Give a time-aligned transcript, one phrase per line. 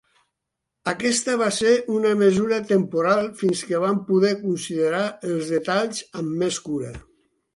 [0.91, 6.61] Aquesta va ser una mesura temporal fins que van poder considerar els detalls amb més
[6.71, 6.95] cura.